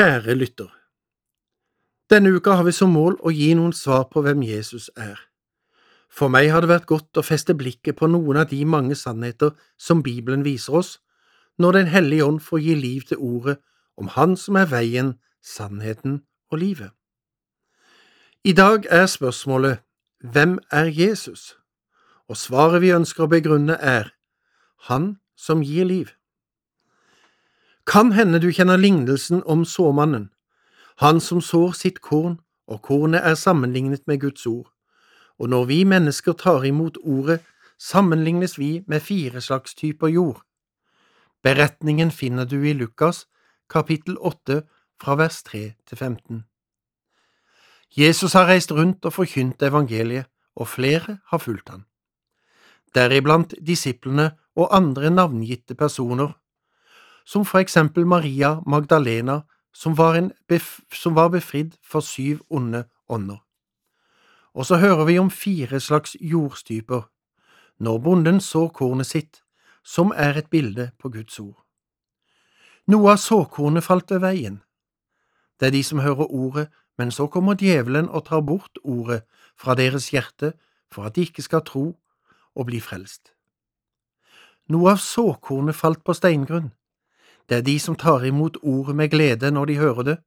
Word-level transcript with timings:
Kjære 0.00 0.34
lytter. 0.34 0.68
Denne 2.10 2.30
uka 2.32 2.54
har 2.56 2.64
vi 2.64 2.72
som 2.72 2.88
mål 2.88 3.18
å 3.20 3.30
gi 3.36 3.50
noen 3.52 3.74
svar 3.76 4.06
på 4.08 4.22
hvem 4.24 4.40
Jesus 4.48 4.86
er. 4.96 5.18
For 6.08 6.32
meg 6.32 6.46
har 6.48 6.64
det 6.64 6.70
vært 6.70 6.86
godt 6.88 7.20
å 7.20 7.24
feste 7.26 7.52
blikket 7.52 7.98
på 7.98 8.08
noen 8.08 8.38
av 8.40 8.46
de 8.48 8.62
mange 8.64 8.96
sannheter 8.96 9.50
som 9.76 10.00
Bibelen 10.00 10.40
viser 10.46 10.78
oss, 10.80 10.90
når 11.58 11.72
Den 11.72 11.90
hellige 11.92 12.24
ånd 12.24 12.40
får 12.40 12.62
gi 12.64 12.74
liv 12.80 13.02
til 13.10 13.20
ordet 13.20 13.58
om 14.00 14.08
Han 14.16 14.36
som 14.40 14.56
er 14.56 14.70
veien, 14.70 15.18
sannheten 15.44 16.22
og 16.48 16.58
livet. 16.58 16.96
I 18.44 18.56
dag 18.56 18.88
er 18.88 19.04
spørsmålet 19.04 19.84
Hvem 20.24 20.58
er 20.72 20.88
Jesus? 20.88 21.58
Og 22.28 22.40
svaret 22.40 22.80
vi 22.80 22.96
ønsker 22.96 23.28
å 23.28 23.32
begrunne 23.36 23.76
er 23.76 24.14
Han 24.88 25.18
som 25.36 25.60
gir 25.60 25.84
liv. 25.84 26.16
Kan 27.90 28.12
hende 28.12 28.38
du 28.38 28.52
kjenner 28.54 28.78
lignelsen 28.78 29.40
om 29.50 29.64
såmannen, 29.66 30.28
han 31.02 31.18
som 31.20 31.40
sår 31.42 31.72
sitt 31.74 31.96
korn, 32.00 32.36
og 32.70 32.84
kornet 32.86 33.24
er 33.26 33.34
sammenlignet 33.34 34.04
med 34.06 34.20
Guds 34.22 34.46
ord. 34.46 34.68
Og 35.42 35.50
når 35.50 35.64
vi 35.66 35.78
mennesker 35.84 36.36
tar 36.38 36.62
imot 36.68 37.00
ordet, 37.02 37.40
sammenlignes 37.78 38.58
vi 38.58 38.84
med 38.86 39.02
fire 39.02 39.40
slags 39.40 39.74
typer 39.74 40.06
jord. 40.06 40.44
Beretningen 41.42 42.10
finner 42.14 42.44
du 42.44 42.60
i 42.62 42.76
Lukas 42.78 43.24
kapittel 43.70 44.18
8 44.20 44.60
fra 45.02 45.16
vers 45.18 45.42
3 45.42 45.72
til 45.88 45.98
15. 45.98 46.44
Jesus 47.96 48.32
har 48.38 48.46
reist 48.46 48.70
rundt 48.72 49.04
og 49.04 49.16
forkynt 49.18 49.62
evangeliet, 49.62 50.30
og 50.54 50.68
flere 50.68 51.18
har 51.26 51.38
fulgt 51.38 51.68
han. 51.68 51.86
Deriblant 52.94 53.54
disiplene 53.66 54.30
og 54.54 54.76
andre 54.76 55.10
navngitte 55.10 55.74
personer, 55.74 56.36
som 57.24 57.44
for 57.44 57.58
eksempel 57.58 58.06
Maria 58.06 58.60
Magdalena, 58.66 59.42
som 59.72 59.96
var, 59.98 60.30
som 60.92 61.14
var 61.14 61.28
befridd 61.28 61.76
for 61.82 62.00
syv 62.00 62.40
onde 62.50 62.84
ånder. 63.08 63.38
Og 64.54 64.66
så 64.66 64.76
hører 64.76 65.04
vi 65.04 65.18
om 65.18 65.30
fire 65.30 65.80
slags 65.80 66.16
jordstyper, 66.20 67.02
når 67.78 67.98
bonden 67.98 68.40
sår 68.40 68.68
kornet 68.68 69.06
sitt, 69.06 69.42
som 69.84 70.12
er 70.16 70.36
et 70.36 70.50
bilde 70.50 70.90
på 70.98 71.08
Guds 71.08 71.38
ord. 71.40 71.64
Noe 72.90 73.12
av 73.12 73.20
såkornet 73.22 73.84
falt 73.86 74.10
ved 74.10 74.24
veien. 74.24 74.60
Det 75.60 75.68
er 75.68 75.74
de 75.76 75.82
som 75.84 76.00
hører 76.02 76.26
ordet, 76.26 76.66
men 76.98 77.12
så 77.14 77.26
kommer 77.26 77.54
djevelen 77.54 78.08
og 78.08 78.26
tar 78.26 78.42
bort 78.42 78.80
ordet 78.82 79.22
fra 79.56 79.76
deres 79.78 80.10
hjerte 80.10 80.52
for 80.92 81.06
at 81.06 81.14
de 81.14 81.28
ikke 81.28 81.44
skal 81.44 81.62
tro 81.64 81.84
og 82.56 82.66
bli 82.66 82.80
frelst. 82.82 83.32
Noe 84.68 84.92
av 84.92 85.00
såkornet 85.02 85.76
falt 85.76 86.02
på 86.04 86.14
steingrunn. 86.16 86.72
Det 87.50 87.56
er 87.58 87.66
de 87.66 87.78
som 87.82 87.96
tar 87.98 88.22
imot 88.22 88.56
ordet 88.62 88.94
med 88.96 89.10
glede 89.10 89.50
når 89.50 89.64
de 89.64 89.78
hører 89.78 90.02
det, 90.02 90.18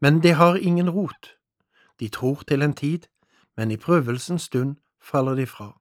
men 0.00 0.22
det 0.22 0.34
har 0.34 0.56
ingen 0.56 0.90
rot. 0.90 1.32
De 2.00 2.08
tror 2.08 2.42
til 2.48 2.62
en 2.62 2.74
tid, 2.74 3.08
men 3.56 3.70
i 3.70 3.76
prøvelsens 3.76 4.42
stund 4.42 4.76
faller 5.00 5.34
de 5.34 5.46
fra. 5.46 5.72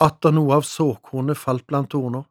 Atter 0.00 0.32
noe 0.32 0.56
av 0.56 0.64
såkornet 0.64 1.36
falt 1.36 1.66
blant 1.68 1.90
torner. 1.92 2.24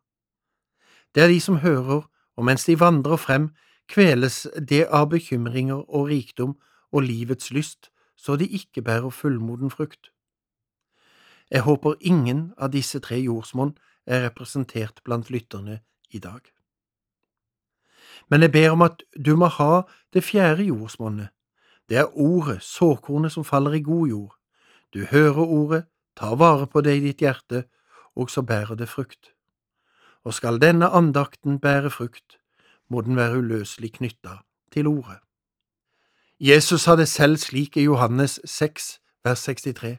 Det 1.14 1.24
er 1.24 1.28
de 1.30 1.40
som 1.40 1.62
hører, 1.62 2.10
og 2.36 2.46
mens 2.46 2.66
de 2.66 2.80
vandrer 2.80 3.22
frem, 3.22 3.52
kveles 3.88 4.48
det 4.58 4.88
av 4.90 5.12
bekymringer 5.14 5.86
og 5.86 6.10
rikdom 6.10 6.58
og 6.92 7.06
livets 7.06 7.52
lyst, 7.54 7.92
så 8.18 8.36
de 8.36 8.50
ikke 8.50 8.82
bærer 8.82 9.10
fullmoden 9.10 9.70
frukt. 9.70 10.10
Jeg 11.52 11.62
håper 11.62 12.02
ingen 12.02 12.54
av 12.58 12.74
disse 12.74 13.00
tre 13.00 13.22
jordsmonn 13.22 13.78
er 14.06 14.26
representert 14.26 15.04
blant 15.06 15.30
lytterne 15.30 15.82
i 16.10 16.20
dag. 16.20 16.42
Men 18.30 18.42
jeg 18.42 18.52
ber 18.52 18.70
om 18.70 18.82
at 18.82 19.04
du 19.26 19.36
må 19.36 19.48
ha 19.48 19.82
det 20.14 20.24
fjerde 20.24 20.64
jordsmonnet. 20.64 21.30
Det 21.90 21.98
er 21.98 22.18
ordet, 22.18 22.62
såkornet 22.64 23.32
som 23.32 23.44
faller 23.44 23.74
i 23.74 23.82
god 23.82 24.08
jord. 24.08 24.36
Du 24.94 25.06
hører 25.06 25.46
ordet, 25.46 25.84
tar 26.18 26.36
vare 26.36 26.68
på 26.68 26.82
det 26.82 26.98
i 26.98 27.00
ditt 27.00 27.22
hjerte, 27.22 27.64
og 28.16 28.30
så 28.30 28.42
bærer 28.42 28.76
det 28.76 28.90
frukt. 28.90 29.34
Og 30.24 30.34
skal 30.34 30.62
denne 30.62 30.90
andakten 30.90 31.60
bære 31.60 31.90
frukt, 31.90 32.38
må 32.90 33.02
den 33.02 33.16
være 33.16 33.38
uløselig 33.38 33.94
knytta 33.94 34.42
til 34.72 34.88
ordet. 34.88 35.20
Jesus 36.40 36.82
sa 36.82 36.96
det 36.96 37.08
selv 37.08 37.38
slik 37.38 37.78
i 37.78 37.84
Johannes 37.84 38.40
6, 38.46 39.00
vers 39.24 39.44
63. 39.44 39.98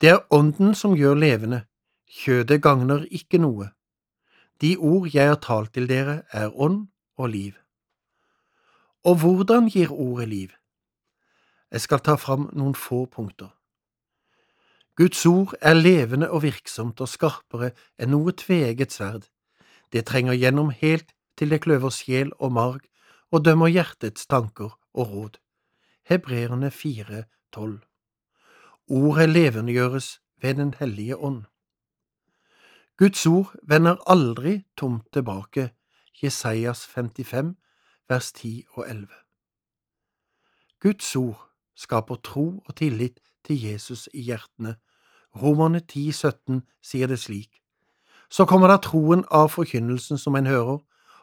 Det 0.00 0.08
er 0.08 0.24
Ånden 0.30 0.74
som 0.74 0.96
gjør 0.96 1.14
levende, 1.14 1.64
kjødet 2.08 2.62
gagner 2.62 3.06
ikke 3.10 3.38
noe. 3.38 3.68
De 4.60 4.76
ord 4.76 5.08
jeg 5.14 5.28
har 5.28 5.40
talt 5.42 5.74
til 5.74 5.88
dere, 5.88 6.22
er 6.32 6.54
ånd 6.54 6.86
og 7.16 7.28
liv. 7.28 7.52
Og 9.04 9.20
hvordan 9.20 9.68
gir 9.68 9.92
ordet 9.92 10.28
liv? 10.28 10.48
Jeg 11.70 11.80
skal 11.80 12.00
ta 12.00 12.14
fram 12.14 12.48
noen 12.52 12.74
få 12.74 13.04
punkter. 13.10 13.50
Guds 14.96 15.26
ord 15.26 15.54
er 15.60 15.74
levende 15.74 16.30
og 16.30 16.44
virksomt 16.44 17.00
og 17.02 17.10
skarpere 17.10 17.72
enn 17.98 18.12
noe 18.14 18.32
tveegget 18.32 18.94
sverd. 18.94 19.26
Det 19.92 20.06
trenger 20.06 20.38
gjennom 20.38 20.70
helt 20.70 21.10
til 21.36 21.50
det 21.50 21.64
kløver 21.64 21.90
sjel 21.90 22.30
og 22.38 22.52
marg 22.54 22.84
og 23.34 23.42
dømmer 23.44 23.72
hjertets 23.74 24.26
tanker 24.30 24.76
og 24.94 25.10
råd. 25.10 25.40
Hebreerne 26.06 26.70
4,12 26.70 27.82
Ordet 28.86 29.28
levendegjøres 29.28 30.20
ved 30.42 30.54
Den 30.54 30.74
hellige 30.78 31.16
ånd. 31.16 31.44
Guds 32.96 33.26
ord 33.26 33.54
vender 33.62 33.96
aldri 34.06 34.62
tomt 34.76 35.12
tilbake, 35.12 35.70
Jesajas 36.22 36.86
55, 36.86 37.56
vers 38.08 38.32
10 38.32 38.64
og 38.70 38.90
11. 38.90 39.06
Guds 40.80 41.16
ord 41.16 41.50
skaper 41.74 42.14
tro 42.14 42.62
og 42.66 42.76
tillit 42.76 43.18
til 43.44 43.62
Jesus 43.62 44.08
i 44.14 44.22
hjertene. 44.22 44.76
Romerne 45.42 45.80
10, 45.80 46.12
17 46.12 46.62
sier 46.82 47.06
det 47.06 47.18
slik. 47.18 47.60
Så 48.30 48.44
kommer 48.44 48.68
da 48.68 48.76
troen 48.76 49.24
av 49.30 49.48
forkynnelsen 49.54 50.18
som 50.18 50.36
en 50.36 50.46
hører, 50.46 50.78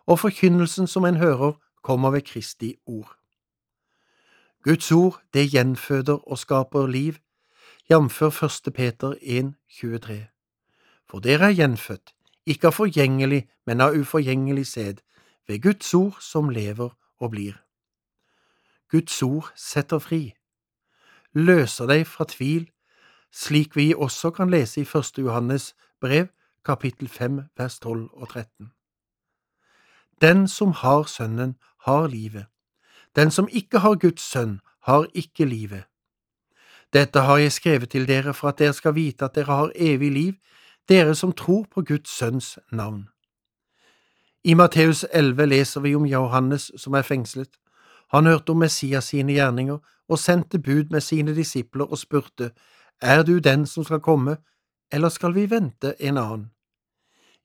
og 0.05 0.19
forkynnelsen 0.19 0.87
som 0.87 1.05
en 1.05 1.15
hører, 1.15 1.53
kommer 1.81 2.09
ved 2.11 2.21
Kristi 2.21 2.75
ord. 2.85 3.15
Guds 4.63 4.91
ord, 4.91 5.21
det 5.33 5.51
gjenføder 5.51 6.29
og 6.29 6.37
skaper 6.37 6.87
liv, 6.87 7.15
jf. 7.89 8.21
1. 8.43 8.73
Peter 8.73 9.13
1, 9.21 9.53
23. 9.69 10.27
For 11.09 11.19
dere 11.19 11.49
er 11.49 11.57
gjenfødt, 11.57 12.13
ikke 12.45 12.67
av 12.67 12.77
forgjengelig, 12.77 13.45
men 13.65 13.81
av 13.81 13.95
uforgjengelig 13.97 14.67
sæd, 14.67 15.01
ved 15.47 15.61
Guds 15.61 15.93
ord 15.93 16.17
som 16.21 16.49
lever 16.49 16.89
og 17.19 17.31
blir. 17.31 17.57
Guds 18.91 19.21
ord 19.23 19.51
setter 19.55 19.99
fri, 19.99 20.33
løser 21.33 21.87
deg 21.87 22.05
fra 22.07 22.25
tvil, 22.27 22.67
slik 23.31 23.75
vi 23.75 23.93
også 23.93 24.31
kan 24.35 24.49
lese 24.51 24.81
i 24.81 24.87
1. 24.87 25.17
Johannes 25.17 25.73
brev, 26.01 26.27
kapittel 26.65 27.07
5, 27.07 27.41
vers 27.57 27.79
12 27.79 28.09
og 28.13 28.29
13. 28.29 28.71
Den 30.21 30.47
som 30.47 30.71
har 30.71 31.03
Sønnen, 31.03 31.55
har 31.85 32.07
livet. 32.07 32.45
Den 33.15 33.31
som 33.31 33.47
ikke 33.51 33.79
har 33.79 33.95
Guds 33.95 34.21
sønn, 34.21 34.59
har 34.83 35.07
ikke 35.13 35.45
livet. 35.45 35.83
Dette 36.93 37.19
har 37.19 37.37
jeg 37.37 37.51
skrevet 37.51 37.89
til 37.89 38.07
dere 38.07 38.33
for 38.33 38.49
at 38.49 38.59
dere 38.59 38.73
skal 38.73 38.95
vite 38.95 39.25
at 39.25 39.35
dere 39.35 39.55
har 39.55 39.71
evig 39.75 40.11
liv, 40.11 40.33
dere 40.91 41.15
som 41.15 41.31
tror 41.31 41.65
på 41.71 41.81
Guds 41.81 42.17
sønns 42.17 42.59
navn. 42.71 43.07
I 44.43 44.53
Matteus 44.53 45.05
11 45.13 45.45
leser 45.45 45.81
vi 45.81 45.95
om 45.95 46.05
Johannes 46.05 46.71
som 46.75 46.93
er 46.93 47.05
fengslet. 47.07 47.59
Han 48.11 48.25
hørte 48.25 48.51
om 48.51 48.57
Messias 48.59 49.11
sine 49.13 49.31
gjerninger 49.33 49.77
og 50.09 50.19
sendte 50.19 50.59
bud 50.59 50.89
med 50.91 51.01
sine 51.01 51.35
disipler 51.35 51.85
og 51.85 51.97
spurte, 51.97 52.51
Er 53.01 53.23
du 53.23 53.39
den 53.39 53.65
som 53.65 53.83
skal 53.83 53.99
komme, 53.99 54.37
eller 54.91 55.09
skal 55.09 55.35
vi 55.35 55.49
vente 55.49 55.95
en 55.99 56.17
annen? 56.17 56.51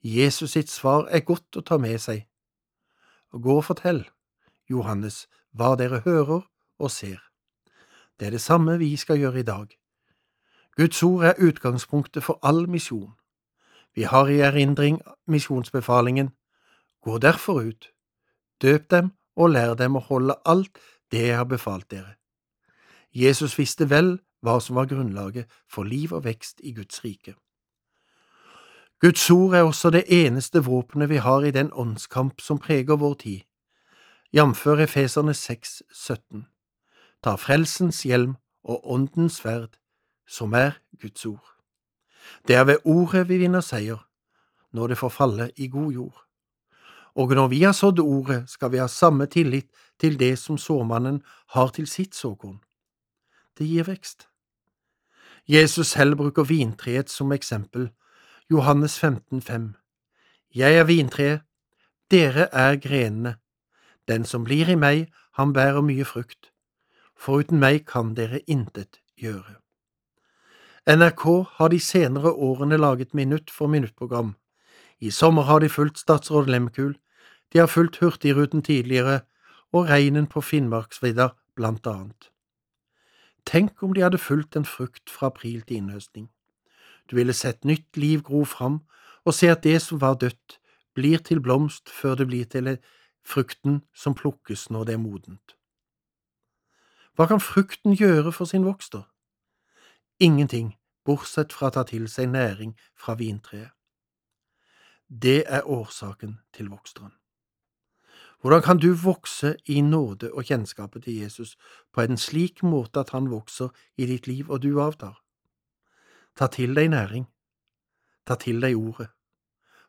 Jesus 0.03 0.51
sitt 0.51 0.71
svar 0.71 1.07
er 1.11 1.21
godt 1.21 1.57
å 1.57 1.61
ta 1.61 1.79
med 1.79 1.99
seg. 1.99 2.27
Gå 3.33 3.57
og 3.57 3.65
fortell, 3.65 4.09
Johannes, 4.71 5.27
hva 5.53 5.77
dere 5.77 6.03
hører 6.05 6.43
og 6.79 6.91
ser. 6.91 7.23
Det 8.19 8.27
er 8.27 8.31
det 8.31 8.41
samme 8.41 8.79
vi 8.79 8.97
skal 8.97 9.19
gjøre 9.19 9.41
i 9.41 9.47
dag. 9.47 9.67
Guds 10.77 11.03
ord 11.03 11.25
er 11.25 11.39
utgangspunktet 11.39 12.25
for 12.25 12.39
all 12.43 12.69
misjon. 12.69 13.15
Vi 13.97 14.03
har 14.03 14.29
i 14.29 14.41
erindring 14.41 15.01
misjonsbefalingen. 15.27 16.31
Gå 17.03 17.19
derfor 17.19 17.61
ut, 17.61 17.89
døp 18.63 18.91
dem 18.91 19.11
og 19.37 19.51
lær 19.51 19.75
dem 19.75 19.97
å 19.97 20.05
holde 20.05 20.37
alt 20.45 20.79
det 21.11 21.27
jeg 21.29 21.37
har 21.37 21.49
befalt 21.49 21.91
dere. 21.91 22.17
Jesus 23.15 23.57
visste 23.59 23.89
vel 23.91 24.19
hva 24.45 24.59
som 24.61 24.77
var 24.77 24.91
grunnlaget 24.91 25.49
for 25.73 25.89
liv 25.89 26.13
og 26.13 26.25
vekst 26.25 26.61
i 26.61 26.75
Guds 26.77 27.05
rike. 27.05 27.35
Guds 29.01 29.31
ord 29.31 29.55
er 29.55 29.65
også 29.65 29.91
det 29.91 30.05
eneste 30.13 30.65
våpenet 30.65 31.09
vi 31.09 31.17
har 31.17 31.45
i 31.45 31.51
den 31.51 31.73
åndskamp 31.73 32.41
som 32.41 32.59
preger 32.59 32.97
vår 32.97 33.15
tid, 33.15 33.41
jf. 34.33 34.67
Efeserne 34.67 35.35
6, 35.35 35.83
17. 35.93 36.47
Ta 37.23 37.37
frelsens 37.37 38.03
hjelm 38.03 38.37
og 38.65 38.91
åndens 38.93 39.41
sverd, 39.41 39.77
som 40.29 40.53
er 40.53 40.81
Guds 41.01 41.27
ord. 41.27 41.56
Det 42.49 42.57
er 42.57 42.65
ved 42.65 42.85
ordet 42.85 43.29
vi 43.29 43.39
vinner 43.39 43.61
seier, 43.61 43.99
når 44.73 44.87
det 44.87 44.99
får 44.99 45.09
falle 45.09 45.51
i 45.57 45.69
god 45.69 45.93
jord. 45.93 46.23
og 47.17 47.29
når 47.33 47.49
vi 47.49 47.63
har 47.63 47.73
sådd 47.73 47.99
ordet, 47.99 48.51
skal 48.51 48.73
vi 48.73 48.77
ha 48.77 48.87
samme 48.87 49.27
tillit 49.27 49.67
til 49.99 50.19
det 50.19 50.39
som 50.39 50.59
såmannen 50.59 51.23
har 51.49 51.69
til 51.69 51.87
sitt 51.87 52.15
såkorn. 52.15 52.61
Det 53.59 53.67
gir 53.67 53.85
vekst. 53.89 54.29
Jesus 55.49 55.87
selv 55.87 56.17
bruker 56.17 56.45
vintreet 56.45 57.11
som 57.11 57.33
eksempel. 57.33 57.91
Johannes 58.51 58.99
15, 58.99 59.41
15,5 59.41 59.73
Jeg 60.55 60.79
er 60.79 60.85
vintreet, 60.85 61.41
dere 62.11 62.49
er 62.53 62.77
grenene. 62.77 63.37
Den 64.09 64.25
som 64.25 64.45
blir 64.45 64.69
i 64.69 64.75
meg, 64.75 65.13
han 65.33 65.53
bærer 65.53 65.81
mye 65.81 66.05
frukt. 66.05 66.53
Foruten 67.17 67.59
meg 67.59 67.87
kan 67.87 68.15
dere 68.15 68.41
intet 68.47 69.01
gjøre. 69.17 69.66
NRK 70.87 71.23
har 71.59 71.69
de 71.69 71.81
senere 71.83 72.31
årene 72.31 72.77
laget 72.79 73.15
minutt 73.15 73.51
for 73.51 73.67
minutt-program. 73.67 74.37
I 75.01 75.11
sommer 75.11 75.43
har 75.43 75.59
de 75.59 75.69
fulgt 75.69 75.99
statsråd 75.99 76.47
Lehmkuhl, 76.47 76.93
de 77.53 77.59
har 77.59 77.67
fulgt 77.67 77.97
Hurtigruten 77.99 78.63
tidligere 78.63 79.21
og 79.73 79.89
reinen 79.89 80.29
på 80.31 80.41
Finnmarksvidda, 80.41 81.29
blant 81.57 81.87
annet. 81.87 82.31
Tenk 83.47 83.83
om 83.83 83.95
de 83.95 84.05
hadde 84.05 84.19
fulgt 84.19 84.55
en 84.57 84.65
frukt 84.65 85.11
fra 85.11 85.27
april 85.27 85.65
til 85.67 85.77
innhøstning. 85.77 86.31
Du 87.11 87.17
ville 87.17 87.35
sett 87.35 87.65
nytt 87.65 87.97
liv 87.97 88.23
gro 88.23 88.45
fram 88.45 88.79
og 89.25 89.35
se 89.35 89.51
at 89.51 89.65
det 89.65 89.83
som 89.83 90.01
var 90.01 90.15
dødt, 90.15 90.61
blir 90.95 91.19
til 91.19 91.43
blomst 91.43 91.91
før 91.91 92.15
det 92.15 92.29
blir 92.31 92.45
til 92.45 92.79
frukten 93.27 93.83
som 93.95 94.15
plukkes 94.15 94.71
når 94.71 94.85
det 94.85 94.95
er 94.95 95.03
modent. 95.03 95.57
Hva 97.19 97.27
kan 97.27 97.43
frukten 97.43 97.99
gjøre 97.99 98.31
for 98.33 98.47
sin 98.47 98.65
vokster? 98.65 99.03
Ingenting, 100.19 100.79
bortsett 101.05 101.53
fra 101.53 101.69
å 101.69 101.75
ta 101.77 101.83
til 101.85 102.07
seg 102.09 102.31
næring 102.33 102.71
fra 102.97 103.19
vintreet. 103.21 103.75
Det 105.09 105.45
er 105.45 105.69
årsaken 105.69 106.39
til 106.57 106.71
voksteren. 106.73 107.13
Hvordan 108.41 108.63
kan 108.63 108.81
du 108.81 108.95
vokse 108.97 109.57
i 109.69 109.81
nåde 109.81 110.33
og 110.33 110.49
kjennskapet 110.49 111.05
til 111.05 111.21
Jesus 111.21 111.57
på 111.93 112.01
en 112.01 112.17
slik 112.17 112.63
måte 112.63 113.01
at 113.01 113.13
han 113.13 113.29
vokser 113.31 113.69
i 113.97 114.07
ditt 114.07 114.27
liv 114.27 114.51
og 114.51 114.63
du 114.63 114.81
avtar? 114.81 115.21
Ta 116.37 116.49
til 116.49 116.75
deg 116.75 116.91
næring. 116.91 117.29
Ta 118.27 118.35
til 118.41 118.61
deg 118.61 118.77
ordet, 118.77 119.09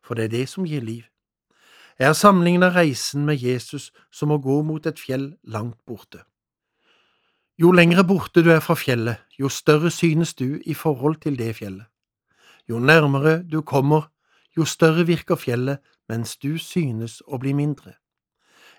for 0.04 0.14
det 0.14 0.28
er 0.28 0.36
det 0.36 0.50
som 0.50 0.68
gir 0.68 0.84
liv. 0.84 1.08
Jeg 2.00 2.08
har 2.08 2.14
sammenlignet 2.14 2.76
reisen 2.76 3.26
med 3.26 3.40
Jesus 3.40 3.92
som 4.12 4.32
å 4.32 4.44
gå 4.44 4.62
mot 4.62 4.86
et 4.86 5.00
fjell 5.00 5.38
langt 5.44 5.80
borte. 5.88 6.28
Jo 7.58 7.72
lengre 7.72 8.04
borte 8.06 8.44
du 8.46 8.52
er 8.54 8.60
fra 8.62 8.76
fjellet, 8.78 9.18
jo 9.40 9.50
større 9.50 9.90
synes 9.90 10.36
du 10.38 10.60
i 10.66 10.74
forhold 10.78 11.16
til 11.22 11.38
det 11.40 11.56
fjellet. 11.58 11.86
Jo 12.70 12.78
nærmere 12.80 13.44
du 13.44 13.62
kommer, 13.62 14.12
jo 14.58 14.66
større 14.66 15.06
virker 15.06 15.36
fjellet, 15.36 15.80
mens 16.10 16.38
du 16.38 16.58
synes 16.62 17.24
å 17.26 17.40
bli 17.42 17.56
mindre. 17.58 17.96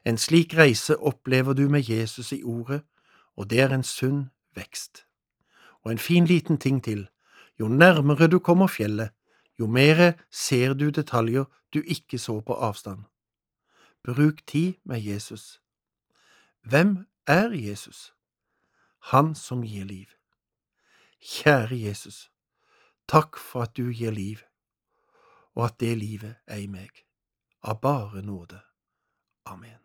En 0.07 0.15
slik 0.15 0.55
reise 0.55 0.95
opplever 0.95 1.59
du 1.59 1.67
med 1.69 1.91
Jesus 1.91 2.31
i 2.33 2.43
ordet, 2.45 2.85
og 3.35 3.51
det 3.51 3.61
er 3.61 3.75
en 3.75 3.83
sunn 3.83 4.29
vekst. 4.55 5.07
Og 5.83 5.91
en 5.91 5.99
fin 5.99 6.27
liten 6.27 6.59
ting 6.59 6.79
til, 6.85 7.09
jo 7.59 7.67
nærmere 7.69 8.29
du 8.31 8.39
kommer 8.39 8.71
fjellet, 8.71 9.11
jo 9.59 9.67
mer 9.67 10.15
ser 10.31 10.75
du 10.75 10.91
detaljer 10.91 11.51
du 11.75 11.83
ikke 11.83 12.19
så 12.19 12.39
på 12.41 12.55
avstand. 12.55 13.03
Bruk 14.07 14.47
tid 14.47 14.75
med 14.85 15.03
Jesus. 15.03 15.59
Hvem 16.63 17.07
er 17.27 17.51
Jesus? 17.51 18.15
Han 19.01 19.35
som 19.35 19.65
gir 19.65 19.85
liv. 19.85 20.07
Kjære 21.19 21.77
Jesus, 21.77 22.29
takk 23.09 23.39
for 23.39 23.67
at 23.67 23.75
du 23.77 23.91
gir 23.91 24.15
liv, 24.15 24.45
og 25.57 25.65
at 25.65 25.81
det 25.81 25.97
livet 25.99 26.37
er 26.47 26.63
i 26.63 26.69
meg, 26.71 27.05
av 27.63 27.81
bare 27.83 28.23
nåde. 28.23 28.61
Amen. 29.47 29.81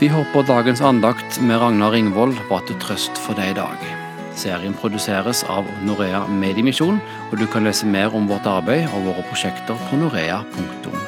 Vi 0.00 0.08
håper 0.08 0.46
dagens 0.46 0.80
andakt 0.80 1.40
med 1.40 1.60
Ragnar 1.60 1.92
Ringvold 1.92 2.38
var 2.48 2.64
til 2.66 2.78
trøst 2.80 3.18
for 3.20 3.36
deg 3.38 3.52
i 3.52 3.58
dag. 3.58 3.84
Serien 4.34 4.74
produseres 4.74 5.44
av 5.50 5.68
Norea 5.86 6.24
Mediemisjon, 6.26 6.98
og 7.30 7.38
du 7.38 7.46
kan 7.50 7.66
lese 7.68 7.86
mer 7.86 8.14
om 8.16 8.26
vårt 8.30 8.48
arbeid 8.50 8.88
og 8.90 9.10
våre 9.10 9.26
prosjekter 9.30 9.78
på 9.88 10.00
norea.no. 10.00 11.03